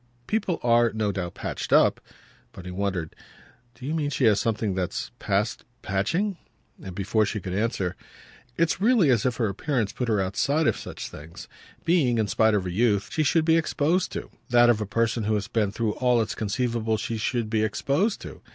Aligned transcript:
"People 0.25 0.59
are, 0.63 0.91
no 0.91 1.11
doubt, 1.11 1.35
patched 1.35 1.71
up." 1.71 2.01
But 2.53 2.65
he 2.65 2.71
wondered. 2.71 3.15
"Do 3.75 3.85
you 3.85 3.93
mean 3.93 4.09
she 4.09 4.23
has 4.25 4.41
something 4.41 4.73
that's 4.73 5.11
past 5.19 5.63
patching?" 5.83 6.37
And 6.81 6.95
before 6.95 7.23
she 7.23 7.39
could 7.39 7.53
answer: 7.53 7.95
"It's 8.57 8.81
really 8.81 9.11
as 9.11 9.27
if 9.27 9.35
her 9.35 9.47
appearance 9.47 9.93
put 9.93 10.07
her 10.07 10.19
outside 10.19 10.65
of 10.65 10.75
such 10.75 11.07
things 11.07 11.47
being, 11.85 12.17
in 12.17 12.25
spite 12.25 12.55
of 12.55 12.63
her 12.63 12.69
youth, 12.69 13.11
that 13.15 14.69
of 14.71 14.81
a 14.81 14.85
person 14.87 15.25
who 15.25 15.35
has 15.35 15.47
been 15.47 15.69
through 15.71 15.91
all 15.93 16.19
it's 16.19 16.33
conceivable 16.33 16.97
she 16.97 17.17
should 17.17 17.47
be 17.47 17.61
exposed 17.63 18.19
to. 18.21 18.41